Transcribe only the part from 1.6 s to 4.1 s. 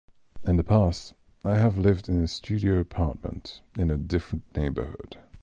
lived in a studio apartment in a